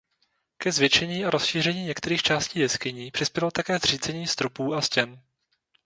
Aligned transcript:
Ke 0.57 0.71
zvětšení 0.71 1.25
a 1.25 1.29
rozšíření 1.29 1.83
některých 1.83 2.21
částí 2.21 2.59
jeskyní 2.59 3.11
přispělo 3.11 3.51
také 3.51 3.77
zřícení 3.79 4.27
stropů 4.27 4.73
a 4.73 4.81
stěn. 4.81 5.21